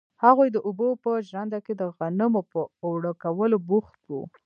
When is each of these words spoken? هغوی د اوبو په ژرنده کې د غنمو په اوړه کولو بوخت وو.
هغوی 0.23 0.47
د 0.51 0.57
اوبو 0.67 0.89
په 1.03 1.11
ژرنده 1.27 1.59
کې 1.65 1.73
د 1.81 1.83
غنمو 1.97 2.41
په 2.51 2.61
اوړه 2.85 3.11
کولو 3.23 3.57
بوخت 3.69 3.99
وو. 4.09 4.21